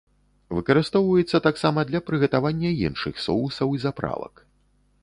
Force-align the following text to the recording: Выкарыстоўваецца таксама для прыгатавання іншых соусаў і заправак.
Выкарыстоўваецца 0.59 1.41
таксама 1.47 1.83
для 1.91 2.01
прыгатавання 2.09 2.73
іншых 2.89 3.23
соусаў 3.29 3.67
і 3.79 3.85
заправак. 3.87 4.47